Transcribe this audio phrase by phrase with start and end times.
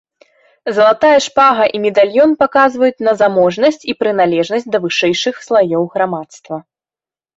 [0.75, 6.55] Залатая шпага і медальён паказваюць на заможнасць і прыналежнасць да вышэйшых слаёў грамадства.